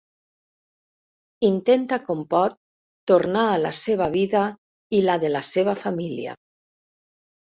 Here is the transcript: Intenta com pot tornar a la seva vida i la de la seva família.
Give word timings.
Intenta 1.49 1.99
com 2.07 2.23
pot 2.31 2.55
tornar 3.11 3.43
a 3.49 3.59
la 3.65 3.73
seva 3.81 4.07
vida 4.15 4.41
i 5.01 5.03
la 5.11 5.19
de 5.25 5.31
la 5.35 5.43
seva 5.51 5.77
família. 5.83 6.35